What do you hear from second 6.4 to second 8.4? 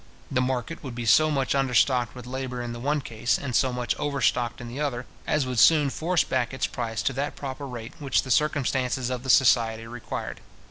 its price to that proper rate which the